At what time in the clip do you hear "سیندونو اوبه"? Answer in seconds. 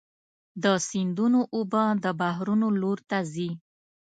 0.87-1.83